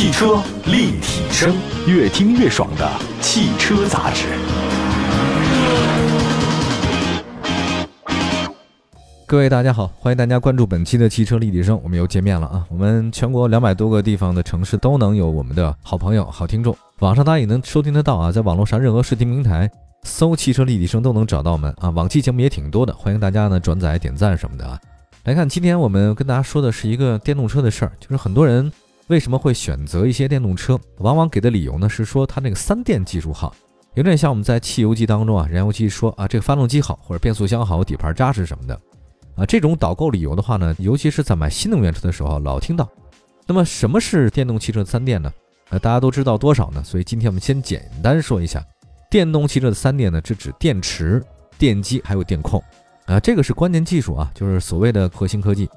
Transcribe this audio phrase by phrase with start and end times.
[0.00, 1.54] 汽车立体声，
[1.86, 4.28] 越听越爽的汽车杂志。
[9.26, 12.64] 各位大家好，欢迎大家关注本期的汽车立体声，我们又见面了啊！
[12.70, 19.70] 我们全国两百多个地方的城市都能有我们的好朋友、好听众，网上大家也能收听得到啊，在网络上任何视听平台
[20.04, 21.90] 搜“汽车立体声”都能找到我们啊。
[21.90, 24.80] 往期节目也挺多的，欢迎大家呢转载、点赞什么的啊。
[25.24, 28.72] 来看，今天我们跟大家说的是一个电动车的事儿，就是很多人
[29.10, 33.52] 为什么会选择一些电动车，往往给的理由呢是说它那个三电技术好，
[33.94, 38.80] 有点像我们在汽油机当中啊，燃油机说啊这个发动机好，或者变速箱好，底盘扎实什么的。
[39.34, 42.88] 啊，这种导购理由的话呢，尤其是在买新能源车的时候老听到。
[43.48, 45.32] 那么什么是电动汽车的三电呢？
[45.70, 46.80] 呃，大家都知道多少呢？
[46.84, 48.64] 所以今天我们先简单说一下，
[49.10, 51.20] 电动汽车的三电呢，是指电池、
[51.58, 52.62] 电机还有电控。
[53.06, 55.68] 啊，这个是关键技术啊，就是所谓的核心科技。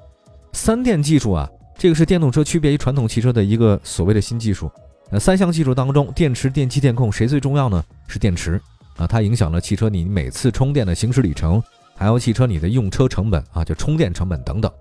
[0.52, 4.70] 三电技术啊，这个是电动车区别于传统汽车的一个所谓的新技术。
[5.10, 7.84] 呃，三项技术当中，电池、电机、电控谁最重要呢？
[8.06, 8.60] 是电池
[8.96, 11.62] 啊，它影响了汽车你每次充电的行驶里程。
[11.96, 14.72] 还有汽车你的用车成本啊，就充电成本等等。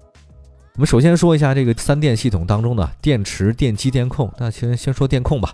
[0.76, 4.32] 我们首先说一下这个三电系统当中的电池、电机、电控。
[4.40, 5.54] 那先先说电控吧。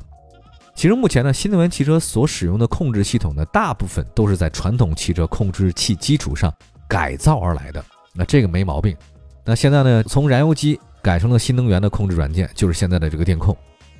[0.74, 6.54] 其实目前呢，新能源汽车所使用的控制系统呢，大部分都是在传统汽车控制器基础上
[6.88, 7.84] 改造而来的。
[8.14, 8.96] 那这个没毛病。
[9.44, 13.56] 那现在呢，从燃油机改成了新能源的控制软件，就是现在的这个电控。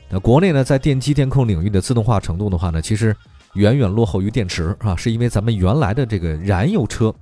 [0.10, 3.16] 那国内呢，在电机电控领域的自动化程度的话呢，其实
[3.54, 7.14] 远远落后于电池啊，是因为咱们原来的这个燃油车。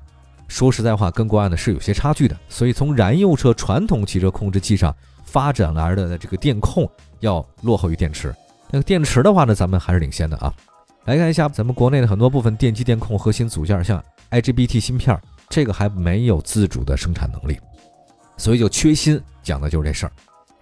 [0.47, 6.89] 说实在话，跟国外呢是有些差距的，所以从燃油车传统汽车控制器上发展而来的这个电控
[7.19, 8.33] 要落后于电池。
[8.71, 10.53] 那个电池的话呢，咱们还是领先的啊。
[11.03, 17.59] 来看一下咱们国内的很多部分电机电控核心组件，像 IGBT 芯片，这个还没有自主的生产能力，
[18.37, 20.11] 所以就缺芯，讲的就是这事儿。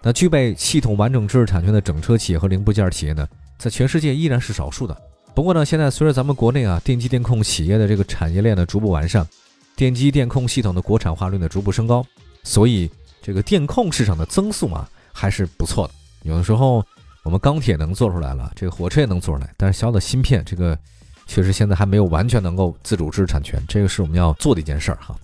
[0.02, 3.26] 那具备系统完整知识产权的整车企业和零部件企业呢，
[3.58, 4.96] 在全世界依然是少数的。
[5.34, 9.26] 不过呢，现在随着咱们国内啊电机电控企业的这个产业链的逐步完善。
[9.74, 12.02] 电机电控系统的国产化率呢逐步升高，
[12.42, 15.92] 所以这个电控市场的增速啊还是不错的。
[16.22, 16.82] 有的时候
[17.24, 20.78] 我们钢铁能做出来了，这个火车也能做出来，但是小的芯片这个
[21.26, 25.14] 确实现在还没有完全能够自主知识产权，这个是我们要做的一件事儿哈。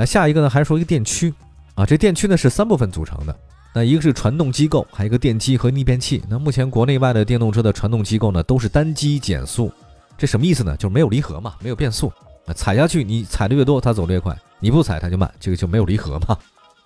[0.00, 1.30] 那下一个呢，还是说一个电驱
[1.74, 3.36] 啊，这电驱呢是三部分组成的，
[3.74, 6.22] 那一个是传动机构，还有一个电机和逆变器。
[6.26, 9.70] 那目前国内外的电动车的传动机构呢都是单机减速，
[10.16, 10.74] 这什么意思呢？
[10.78, 12.10] 就是没有离合嘛，没有变速。
[12.54, 16.34] 踩下去，你踩的越多，它走的越快；你不踩，它就慢，这个就没有离合嘛。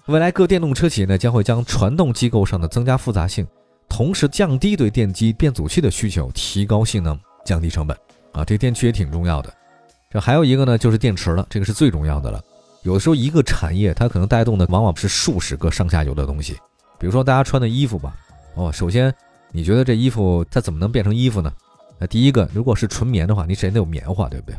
[0.07, 3.47] 未来各电动车企业呢，将会将传动机构上的增加复杂性，
[3.89, 7.97] 同时降低对电机变阻器的需求，提高性能，降低成本。
[8.33, 9.55] 啊，这电驱也挺重要的。
[10.11, 12.43] 这还有一个呢，就是电池了，这个是最重要的了。
[12.85, 16.53] 有的时候一个产业它可能带动的往往是数十个上下游的东西。
[16.99, 18.15] 比如说大家穿的衣服吧，
[18.55, 19.13] 哦，首先
[19.53, 21.51] 你觉得这衣服它怎么能变成衣服呢？
[21.99, 24.57] 那第一个，如果是纯棉的话，你首先得有棉花，对不对？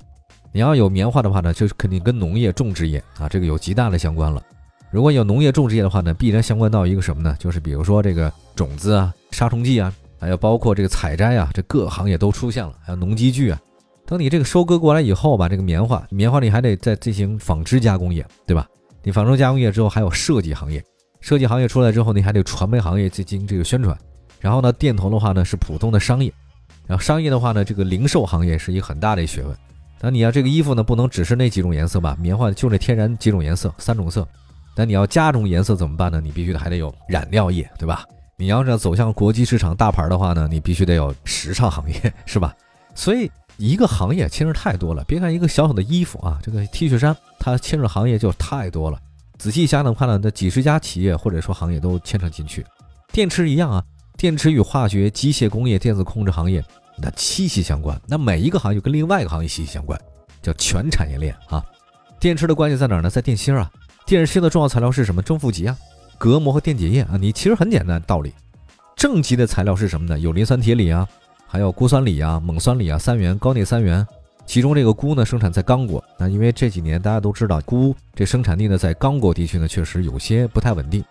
[0.51, 4.41] 你要有棉花的话呢，就是肯定跟农业种植业啊，这个有极大的相关了。
[4.89, 7.35] 如果有农业种植业的话呢，必然相关到一个什么呢？
[7.37, 12.73] 就是比如说这个种子啊、杀虫剂啊，还有包括这个采摘啊，这各行业都出现了。
[12.81, 13.59] 还有农机具啊，
[14.05, 18.67] 等你这个收割过来以后吧，这个棉花，棉花你还得再进行纺织加工业，对吧？
[19.03, 20.83] 你纺织加工业之后还有设计行业，
[21.21, 23.97] 设计行业出来之后，你还得传媒行业去进行这个宣传。
[24.39, 26.31] 然后呢，电头的话呢是普通的商业，
[26.85, 29.57] 然后商业的话呢，这个零售行业是一个很大的学问。
[29.99, 32.15] 那你要这个衣服呢，不能只是那几种颜色吧？
[32.19, 34.27] 棉花就那天然几种颜色，三种色。
[34.75, 36.21] 那你要加种颜色怎么办呢？
[36.21, 38.03] 你必须得还得有染料业，对吧？
[38.37, 42.53] 你要是走向国际市场大牌的话呢，你必须得有时尚行业， 是吧？
[42.93, 45.03] 所以一个行业牵扯太多了。
[45.05, 48.99] 别看一个小小的衣服啊，这个 T 恤衫，它牵扯行业就太多了。
[49.37, 52.65] 仔细想想看呢，那几十家企业或者说行业都牵扯进去。
[53.11, 53.83] 电池一样啊，
[54.17, 56.63] 电池与化学、机械工业、电子控制行业。
[56.97, 59.99] 那息息相关，那每一个行业跟另外一个行业息息相关，
[60.41, 61.61] 叫全产业链啊。
[62.19, 63.09] 电池的关系在哪儿呢？
[63.09, 63.69] 在电芯啊。
[64.05, 65.21] 电芯的重要材料是什么？
[65.21, 65.77] 正负极啊，
[66.17, 67.17] 隔膜和电解液啊。
[67.19, 68.33] 你其实很简单道理。
[68.95, 70.17] 正极的材料是什么呢？
[70.17, 71.05] 有磷酸铁锂啊，
[71.47, 74.05] 还有钴酸锂啊、锰酸锂啊、三元、高镍三元。
[74.45, 76.03] 其中这个钴呢，生产在刚果。
[76.19, 81.03] 那因为这几年大家都知道，钴这生产地呢，在刚果地区呢，确实有些不太稳定，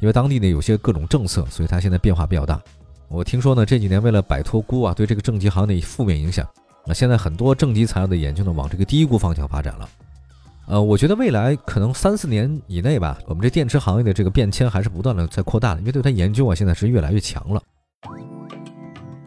[0.00, 2.60] 因为当地呢有些各种政策，所以它现在变化比较大。
[3.08, 6.44] 我听说呢，这几年为了摆脱钴啊对这个正极行业的负面影响，
[6.84, 9.88] 那现在很多正极材料的研究呢往这个低钴方向发展了。
[10.66, 17.62] 呃，我觉得未来可能三四年以内吧，我们这电池行业的这个变迁还是不断的在扩大的，因为对它研究啊现在是越来越强了。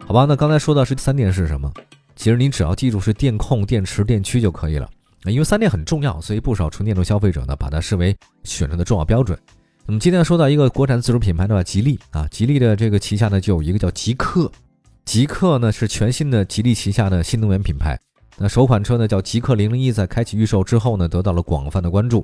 [0.07, 1.71] 好吧，那刚才说到是三电是什么？
[2.15, 4.87] 其实你只要记住是电控、电池、电驱就可以了。
[5.25, 9.37] 因为三电很重要，所以不少纯电动消费者呢把它视为选择的重要标准。
[9.87, 14.47] 那么今天说到一个国产自主品牌的话，吉利啊，吉利的这个旗下呢就有一个叫极氪，
[15.05, 17.99] 极氪呢是全新的吉利旗下的新能源品牌。
[18.37, 22.23] 那首款车呢叫极氪零零一，在开启预售之后呢，得到了广泛的关注，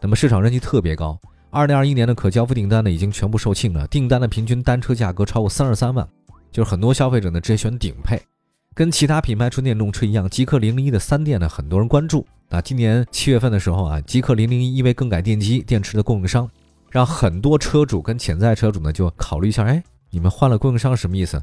[0.00, 1.18] 那么市场人气特别高。
[1.50, 6.08] 二零二一年的可交付订单呢已经全部售罄了，订单的平均单车价格超过三十三万，
[6.56, 8.18] 就是很多消费者呢直接选顶配。
[8.74, 12.26] 跟其他品牌纯电动车一样，极氪零零一的三电呢很多人关注。
[12.48, 16.48] 啊，今年七月份的时候啊，极氪零零一因为更改电机、电池的供应商，
[16.90, 21.42] 让很多车主跟潜在车主呢就考虑一下，哎，你们换了供应商什么意思？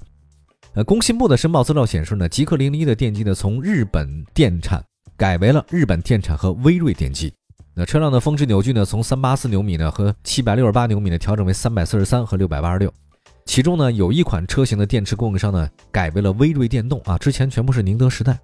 [0.73, 4.83] 呃，工信部的申报资料显示呢，极氪零零一的电机呢，从日本电产
[5.15, 7.31] 改为了日本电产和威瑞电机。
[7.75, 12.91] 那车辆的峰值扭矩呢，从三八四牛米呢和七百六十八牛米呢调整为三百四十三和六百八十六。
[13.45, 18.39] 其中呢，有一款车型的电池供应商呢改为了威瑞电动啊，之前全部是宁德时代。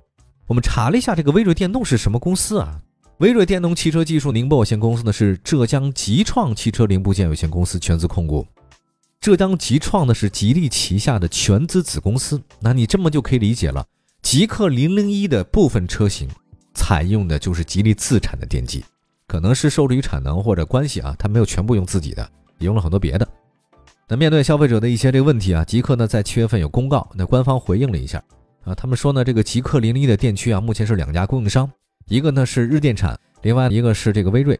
[0.46, 2.82] 我们查了一下，这个威瑞电动是什么公司啊？
[3.20, 8.46] 威瑞电动汽车技术宁波有限公司呢是浙江吉创汽车零部件有限公司全资控股。
[9.20, 13.86] 浙江吉创呢是吉利旗下的全资子公司，那你这么就可以理解了。
[14.22, 16.28] 极氪零零一的部分车型
[16.74, 18.84] 采用的就是吉利自产的电机，
[19.28, 22.30] 可能是受制于产能或者关系啊，它没有全部用自己的，
[22.60, 23.28] 也用了很多别的。
[24.12, 28.18] 那面对消费者的一些这个问题啊，极氪呢在七月份有公告，那官方回应了一下
[28.64, 31.72] 啊，他们说呢这个极氪零零一的电驱啊，目前是两家供应商，
[32.08, 34.60] 一个呢是日电产，另外一个是这个威瑞。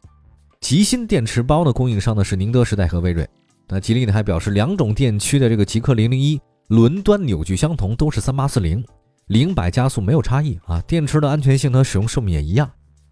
[0.60, 3.28] 极新电池包的供应商呢是宁德时代和威瑞。
[3.66, 8.84] 那吉利呢还表示，两种电驱的这个极氪零零一轮端扭矩相同，都是三八四零，
[9.26, 10.80] 零百加速没有差异啊。
[10.82, 12.70] 电池的安全性和使用寿命也一样。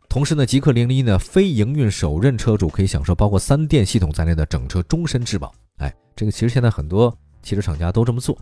[0.09, 5.53] 同时呢，极氪零零一呢非营运首任车主可以享受包括三电系统在内的整车终身质保。
[5.79, 8.37] 哎，这个其实现在很多汽车厂家都这么做。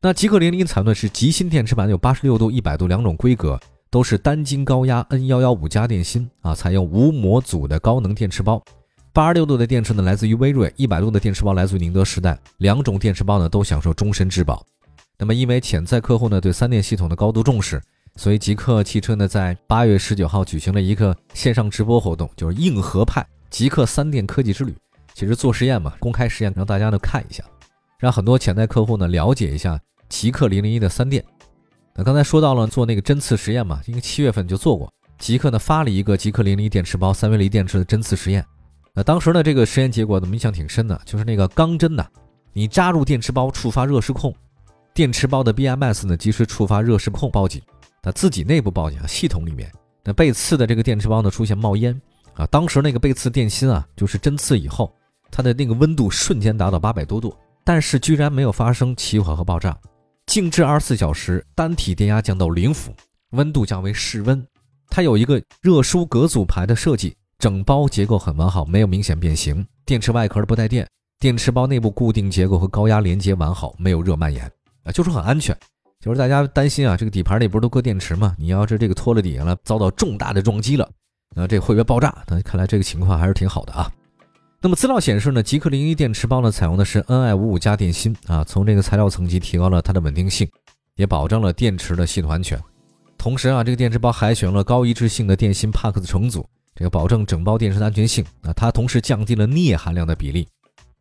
[0.00, 3.60] 那极氪零零采用的是极芯电池板，有八十六度、一百度两种规格，
[3.90, 8.62] 都是单晶高压 N 幺幺五加电芯啊，采用无模组的高能电池包。
[9.12, 12.38] 八十六度的电池呢，来自于威瑞；一百度的电池包来自于宁德时代。
[12.58, 14.64] 两种电池包呢，都享受终身质保。
[15.18, 17.82] 那么，因为潜在客户呢对三电系统的高度重视，
[18.16, 24.74] 所以极氪汽车呢在八月十九号举行了一个线上直播活动，就是硬核派极氪三电科技之旅。
[25.20, 27.44] 其实做实验嘛，公开实验，让大家呢看一下，
[27.98, 29.78] 让很多潜在客户呢了解一下
[30.08, 31.22] 极氪零零一的三电。
[31.94, 38.42] 那刚才说到了做那个针刺实验嘛，因为七月份就做过，极氪呢发了一个极氪零零一电池包三元锂电池的针刺实验。
[38.94, 42.06] 那当时呢，这个实验结果呢，印象挺深的，就是那个钢针呐，
[42.54, 44.34] 你扎入电池包触发热失控，
[44.94, 47.60] 电池包的 BMS 呢及时触发热失控报警，
[48.00, 49.70] 它自己内部报警，系统里面
[50.02, 51.94] 那被刺的这个电池包呢出现冒烟
[52.36, 54.90] 啊，当时那个被刺电芯啊，就是针刺以后，
[55.30, 57.34] 它的那个温度瞬间达到八百多度，
[57.64, 59.76] 但是居然没有发生起火和爆炸，
[60.26, 62.94] 静置二十四小时，单体电压降到零伏，
[63.30, 64.46] 温度降为室温，
[64.88, 67.14] 它有一个热疏隔阻排的设计。
[67.38, 69.66] 整包结构很完好，没有明显变形。
[69.86, 70.86] 电池外壳不带电，
[71.18, 74.44] 电池包内部固定结构和高压连接完好，没有热蔓延
[74.84, 75.56] 啊，就是很安全。
[76.00, 78.36] 就是大家担心啊，这个底盘里不是都搁电池吗？
[78.38, 80.86] 你要是这个脱了底下了，遭到重大的撞击了，
[81.34, 82.14] 那这会不会爆炸？
[82.26, 83.90] 那看来这个情况还是挺好的啊。
[84.62, 90.46] 那么资料显示呢，极氪零一电池包呢采用的是 Ni 五五加电芯啊，从这个材料层级提高了它的稳定性，
[90.96, 92.60] 也保证了电池的系统安全。
[93.16, 96.46] 同时啊，这个电池包还选用了高一致性的电芯帕克斯重组。
[96.74, 100.46] 这个保证整包电池的安全性啊，它同时降低了镍含量的比例，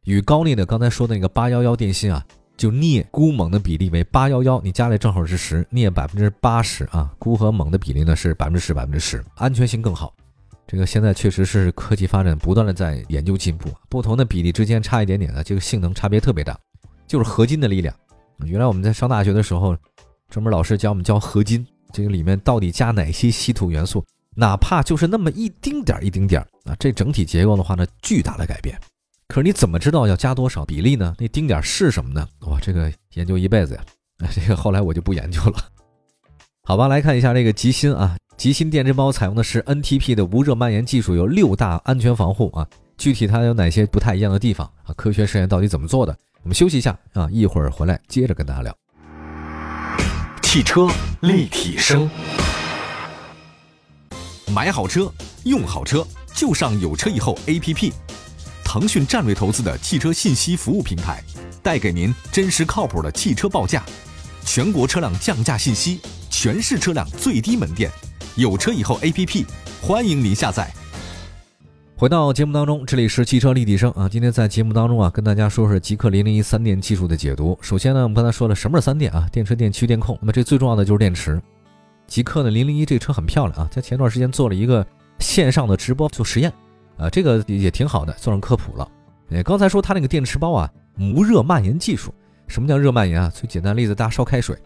[0.06, 2.25] 与高镍的刚才说的那个八幺幺电芯啊，
[2.56, 10.13] 就镍钴锰的比例为八幺幺，你加来正好是十，镍百分之八十啊，钴和锰的比例呢是百分之十百分之十，安全性更好。
[10.72, 16.56] 这个现在确实是科技发展不断的在研究进步，不同的比例之间差一点点的，这个性能差别特别大，
[17.08, 17.92] 就是合金的力量。
[18.46, 19.76] 原来我们在上大学的时候，
[20.30, 24.06] 专门老师教我们教合金，这个里面到底加哪些稀土元素？
[24.36, 28.80] 哪怕就是那么一丁点儿一丁点儿啊，这整体结构的话呢，巨大的改变。
[29.28, 31.16] 可是你怎么知道要加多少比例呢？
[31.18, 32.28] 那丁点儿是什么呢？
[32.42, 33.84] 哇，这个研究一辈子呀！
[34.20, 35.66] 啊， 这个后来我就不研究了。
[36.64, 42.65] 好吧，来看一下这个极芯啊，极芯电池包采用的是 NTP 的无热蔓延技术，有六大安全防护啊。
[42.98, 44.93] 具体它有哪些不太一样的地方啊？
[44.96, 46.17] 科学实验到底怎么做的？
[46.41, 48.74] 我们休息一下啊，一会儿回来接着跟大家聊。
[50.41, 50.88] 汽车
[51.19, 52.10] 立体声。
[54.53, 55.12] 买好车，
[55.43, 57.91] 用好车，就上有车以后 APP。
[58.63, 61.22] 腾讯战略投资的汽车信息服务平台，
[61.62, 63.84] 带给您真实靠谱的汽车报价，
[64.46, 67.91] 全国车辆降价信息，全市车辆最低门店。
[68.36, 69.45] 有车以后 APP，
[69.81, 70.71] 欢迎您下载。
[71.95, 74.07] 回到节目当中，这里是汽车立体声啊。
[74.07, 77.57] 今天在节目当中啊，跟大家说说极氪零零一三电技术的解读。
[77.62, 79.27] 首先呢，我们刚才说了什么是三电啊？
[79.31, 80.17] 电车、电驱、电控。
[80.21, 81.41] 那么这最重要的就是电池。
[82.07, 84.86] 极氪的零零一这车很漂亮啊，在前段时间做了一个
[85.19, 86.51] 线上的直播做实验，
[86.98, 88.89] 啊，这个也挺好的，做上科普了。
[89.31, 92.13] 哎，刚才说它那个电池包啊，无热蔓延技术。
[92.48, 93.29] 什么叫热蔓延啊？
[93.29, 94.57] 最简单例子，大家烧开水，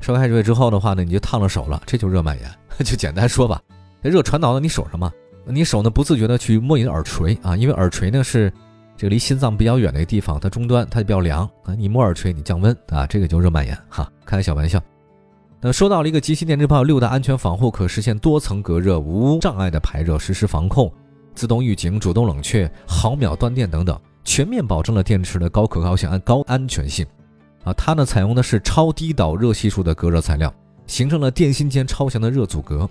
[0.00, 2.50] 烧开水之后的话呢，你就烫了手了，这就热蔓延。
[2.84, 3.60] 就简单说吧，
[4.02, 5.12] 热传导到你手上嘛，
[5.44, 8.52] 你手呢不自觉的去摸你的耳垂啊，因为耳垂呢是
[8.96, 14.80] 这个离心脏比较远的一个地方，它终端它就比较凉啊，你摸耳垂你降温啊，这个就热蔓延哈，开个小玩笑。
[15.60, 20.92] 那说到了一个极细电池包六大安全防护，可实现多层隔热、无障碍的排热、实时防控、
[21.34, 23.98] 自动预警、主动冷却、毫秒断电等等。
[24.22, 27.04] 全面保证了电池的高可靠性、安高安全性，
[27.68, 30.52] 啊，它呢采用的是超低导热系数的隔热材料，
[30.86, 32.88] 形成了电芯间超强的热阻隔。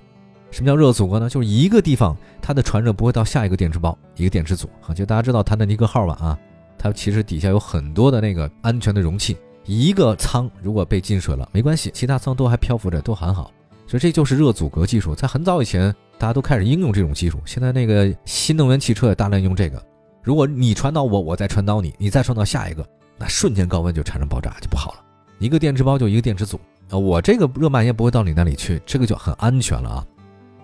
[0.52, 1.28] 什么叫热阻隔呢？
[1.28, 4.94] 就是一个地方它的传热不会到下一个电池包、一个电池组啊。
[4.94, 6.14] 就大家知道它的尼克号吧？
[6.22, 6.40] 啊，
[6.78, 13.52] 它其实底下有很多的那个安全的容器，一个舱如果被进水了没关系，其他舱都还漂浮着，都很好。
[13.88, 19.82] 所以这就是热阻隔技术，在很早以前大家都开始应用这种技术，现在那个新能源汽车也大量用这个。
[20.22, 22.86] 如果你传导我，我再传导你，你再传导下一个，
[23.18, 25.00] 那瞬间高温就产生爆炸就不好了。
[25.40, 26.60] 一个电池包就一个电池组
[26.90, 30.06] 啊，我这个热蔓延不会到你那里去，这个就很安全了啊。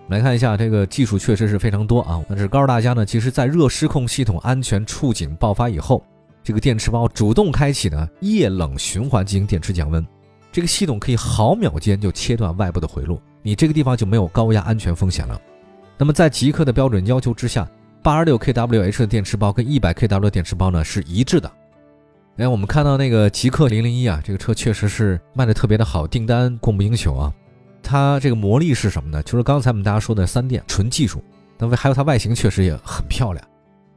[0.08, 6.04] 来看一下这个技术确实是非常多啊，但是告诉大家呢，其实在热失控系统安全触警爆发以后，
[6.42, 10.06] 这个电池包主动开启呢液冷循环进行电池降温，
[10.52, 15.40] 这个系统可以毫秒间就切断外部的回路，你这个地方就没有高压安全风险了。
[15.96, 17.68] 那么在极客的标准要求之下。
[18.02, 21.50] 八十六 kWh 的电池包跟一百 kW 电池包呢是一致的。
[22.36, 27.32] 哎，我们看到那个极客零零一啊，这个车确实是卖的特别的好，订单供不应求啊。
[27.80, 29.22] 它这个魔力是什么呢？
[29.22, 31.22] 就是刚才我们大家说的三电纯技术，
[31.56, 33.46] 那还有它外形确实也很漂亮。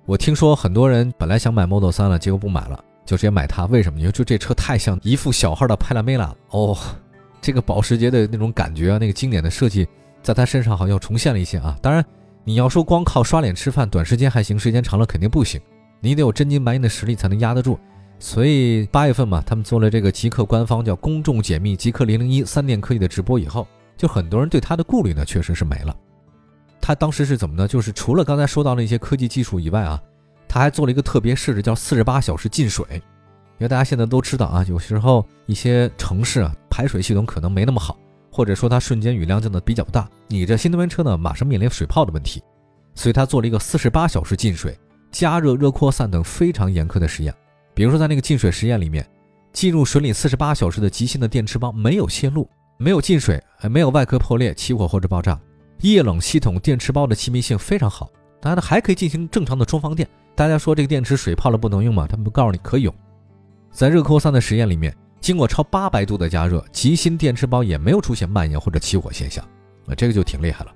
[0.05, 3.65] 我听说很多人本来想买 Model 3了，结果不买了，就直接买它。
[3.65, 3.99] 为什么？
[3.99, 6.77] 因为就这车太像一副小号的派拉梅拉了哦，
[7.41, 9.87] 这个保时捷的那种感觉啊，那个经典的设计，
[10.21, 11.75] 在它身上好像重现了一些啊。
[11.81, 12.05] 当然。
[12.43, 15.59] 你要说光靠刷脸吃饭，短时间还行，时间长了肯定不行。
[15.99, 17.77] 你得有真金白银的实力才能压得住。
[18.19, 25.95] 所以八月份嘛，他们做了这个极客官方叫公众解密极客零零一三电科技的直播以后，就很多人对它的顾虑呢，确实是没了。
[26.81, 27.67] 他当时是怎么呢？
[27.67, 30.01] 就是除了刚才说到那些科技技术以外啊，
[30.47, 32.85] 他还做了一个特别设置，叫四十八小时进水。
[32.91, 37.97] 因为大家现在都知道啊，有时候一些城市啊排水系统可能没那么好。
[38.31, 42.39] 或者说它瞬间雨量降的比较大，你这新能源车呢马上面临水泡的问题，
[42.93, 44.77] 所以他做了一个四十八小时进水、
[45.11, 47.33] 加热、热扩散等非常严苛的实验。
[47.77, 49.07] 比如说在那个进水实验里面，
[49.53, 55.39] 进入水里四十八小时的极性的电池包没有泄露，没有进水，没有外壳破裂、起火或者爆炸，
[55.81, 58.09] 液冷系统电池包的气密性非常好，
[58.41, 60.09] 当然呢还可以进行正常的充放电。
[60.33, 62.07] 大家说这个电池水泡了不能用吗？
[62.07, 62.91] 他们不告诉你可以用。
[63.71, 64.91] 在热扩散的实验里面。
[65.19, 69.45] 经过超八百度的加热，极芯电池包也没有出现蔓延或者起火现象，
[69.85, 70.71] 啊，这个就挺厉害了。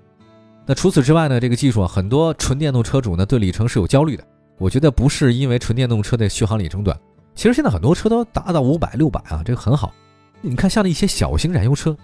[0.68, 4.24] 那除此之外呢，这个技术啊，很多纯电动车主呢对里程是有焦虑的。
[4.62, 6.96] 我觉得不是因为纯电动车的续航里程短，
[7.34, 9.92] 其实现在很多车都达到五百、六百啊，这个很好。
[10.40, 11.98] 你看像那些小型燃油车，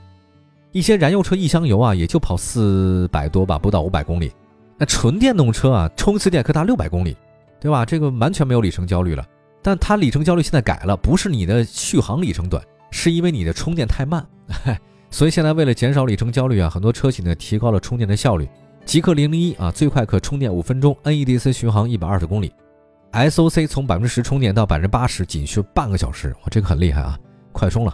[0.71, 4.31] 一些燃油车一箱油啊也就跑四百多吧，不到五百公里。
[4.75, 7.15] 那纯电动车啊，充一次电可达六百公里，
[7.59, 7.85] 对吧？
[7.85, 9.23] 这个完全没有里程焦虑了。
[9.61, 14.25] 但它里程焦虑现在改了，不是你的续航里程短，是因为你的充电太慢。
[15.11, 18.49] 所以现在为了减少里程焦虑啊，很多车企呢提高了充电的效率。
[18.87, 22.53] 极氪零零一啊，最快可充电五分钟，NEDC 巡航一百二十公里
[23.11, 27.19] ，SOC 从百分之十充电到百分之八十仅需半个小时，哇，这个很厉害啊，
[27.51, 27.93] 快充了。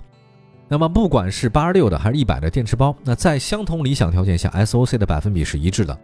[0.68, 5.98] 那么不管是八十六的还是一百的电池包，那在相同理想条件下，SOC 的百分比是一致的。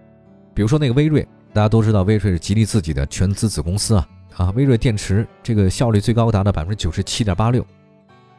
[0.56, 1.22] 比如说那个威瑞，
[1.54, 4.08] 大家都知道威瑞是吉利自己的全资子公司啊。
[4.38, 7.64] 啊，威瑞电池这个效率最高达到百分之九十七点八六，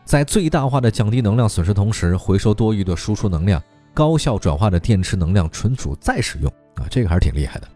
[0.05, 7.69] 在最大化的降低能量损失同时，回收多余的输出能量，高效转化的电池能量存储再使用啊，这个还是挺厉害的。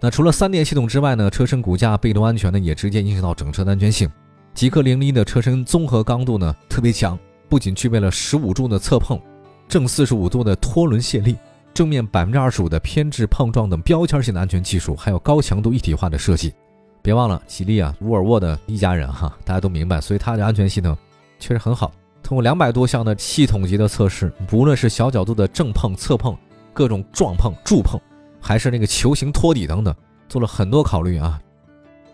[0.00, 4.08] 那除了三电系统之外呢，车身骨架被动安全呢也直接影响到整车的安全性。
[4.54, 9.20] 极氪零零一的车身综合刚度呢特别强，不仅具备了十五度的侧碰、
[9.68, 11.36] 正四十五度的拖轮卸力、
[11.74, 16.54] 正面百分之二十五的偏置碰撞等标签性的安全技术，还有高强度一体化的设计。
[17.02, 20.96] 别忘了，吉利啊，沃尔沃的一家人哈，大家都明白，所以它的安全系统
[21.38, 21.92] 确实很好。
[22.28, 26.36] 通过两百多项的系统级的测试，不论是小角度的正碰、侧碰、
[26.74, 27.98] 各种撞碰、助碰，
[28.38, 29.94] 还是那个球形托底等等，
[30.28, 31.40] 做了很多考虑啊。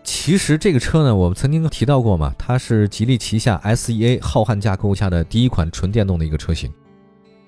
[0.05, 6.71] 其实这个车呢，我们曾经提到过嘛，它是吉利旗下 SEA 浩瀚架构下的第一款纯电动的一个车型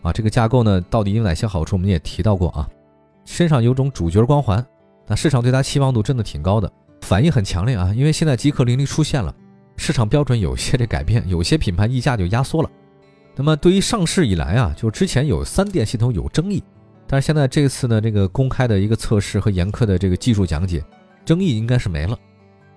[0.02, 0.12] 啊。
[0.12, 2.68] 这个架构呢，到底有哪些好处，我们也提到过啊。
[3.24, 4.62] 身上有种主角光环，
[5.06, 6.70] 那市场对它期望度真的挺高的。
[7.00, 9.34] 反应很强烈啊，因为现在极氪零零出现了，
[9.78, 12.70] 市场标准有些这改变，有些品牌溢价就压缩了。
[13.36, 16.62] 那么对于上市以来啊，就之前有三电系统有争议，
[17.06, 20.84] 但是现在这次呢，这个公开的一个测试和严苛的这个技术讲解，
[21.24, 22.20] 争议应该是没了。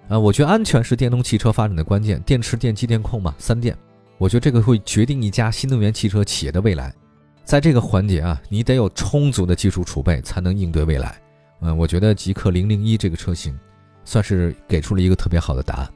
[0.09, 3.77] 啊，我觉得安全是电动汽车发展的关键，电池、电机、电控嘛，三电。
[4.19, 6.95] 我觉得这个会决定一家新能源汽车企业的未来。
[7.43, 11.19] 在这个环节啊，你得有充足的技术储备，才能应对未来。
[11.63, 13.59] 嗯，我觉得极氪零零一这个车型，
[14.05, 15.91] 算是给出了一个特别好的答案。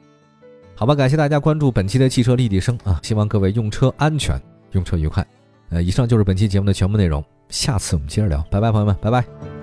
[0.75, 4.37] 好吧，感谢大家关注本期的汽车立体声啊，希望各位用车安全，
[4.71, 5.25] 用车愉快。
[5.69, 9.54] 呃，以上就是本期节目的全部内容，下次我们接着聊，拜拜，朋友们，拜拜。